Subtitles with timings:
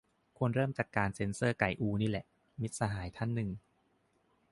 [0.37, 2.25] ควรเริ่มจากการเซ็นเซอร์ไก่อูนี่แหละ-
[2.61, 3.49] มิตรสหายท่านหนึ่ง